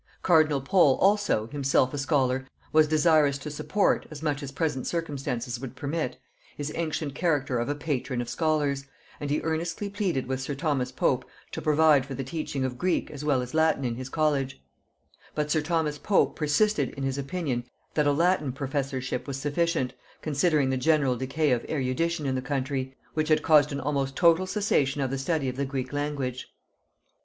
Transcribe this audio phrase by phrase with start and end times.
[0.23, 5.59] Cardinal Pole also, himself a scholar, was desirous to support, as much as present circumstances
[5.59, 6.17] would permit,
[6.57, 8.85] his ancient character of a patron of scholars,
[9.19, 13.11] and he earnestly pleaded with sir Thomas Pope to provide for the teaching of Greek
[13.11, 14.59] as well as Latin in his college;
[15.35, 19.93] but sir Thomas persisted in his opinion that a Latin professorship was sufficient,
[20.23, 24.47] considering the general decay of erudition in the country, which had caused an almost total
[24.47, 26.47] cessation of the study of the Greek language.